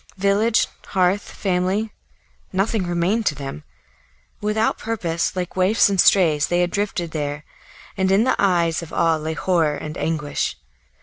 [0.17, 1.91] Village, hearth, family
[2.51, 3.63] nothing remained to them;
[4.41, 7.45] without purpose, like waifs and strays, they had drifted there,
[7.95, 10.55] and in the eyes of all lay horror and anguish.